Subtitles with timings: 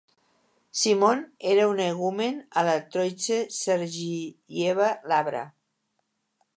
[0.83, 1.19] Simon
[1.49, 5.49] era un hegumen a la Troitse-Sergiyeva Lavra.